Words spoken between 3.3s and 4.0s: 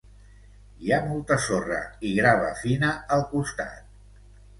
costat.